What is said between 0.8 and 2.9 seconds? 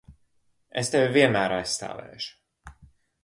Es Tevi vienmēr aizstāvēšu!